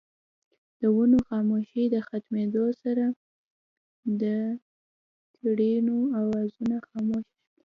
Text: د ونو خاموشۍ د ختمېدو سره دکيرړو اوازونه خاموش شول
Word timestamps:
د 0.79 0.81
ونو 0.95 1.17
خاموشۍ 1.29 1.85
د 1.93 1.97
ختمېدو 2.07 2.65
سره 2.83 3.05
دکيرړو 4.21 5.99
اوازونه 6.19 6.75
خاموش 6.87 7.25
شول 7.33 7.63